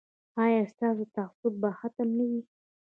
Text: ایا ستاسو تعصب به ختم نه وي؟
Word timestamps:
ایا 0.43 0.61
ستاسو 0.71 1.03
تعصب 1.15 1.53
به 1.61 1.69
ختم 1.79 2.09
نه 2.17 2.25
وي؟ 2.29 2.41